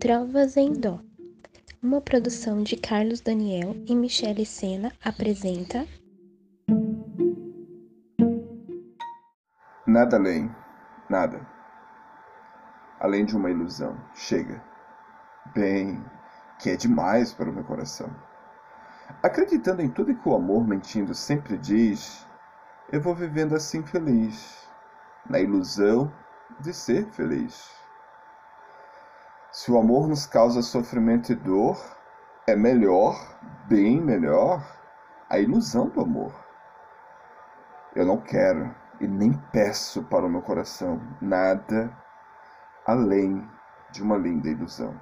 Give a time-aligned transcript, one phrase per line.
[0.00, 0.98] Trovas em Dó.
[1.82, 5.86] Uma produção de Carlos Daniel e Michele Sena apresenta
[9.86, 10.50] Nada além,
[11.06, 11.46] nada.
[12.98, 13.94] Além de uma ilusão.
[14.14, 14.64] Chega.
[15.54, 16.02] Bem,
[16.58, 18.10] que é demais para o meu coração.
[19.22, 22.26] Acreditando em tudo que o amor mentindo sempre diz,
[22.90, 24.66] eu vou vivendo assim feliz,
[25.28, 26.10] na ilusão
[26.58, 27.79] de ser feliz.
[29.52, 31.76] Se o amor nos causa sofrimento e dor,
[32.46, 33.16] é melhor,
[33.66, 34.64] bem melhor,
[35.28, 36.32] a ilusão do amor.
[37.96, 41.90] Eu não quero e nem peço para o meu coração nada
[42.86, 43.44] além
[43.90, 44.94] de uma linda ilusão.